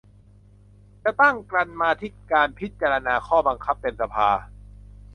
[1.03, 4.29] จะตั้งกรรมาธิการพิจารณาข้อบังคับเต็มสภา